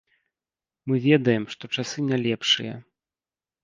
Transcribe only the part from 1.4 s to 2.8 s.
што часы не лепшыя.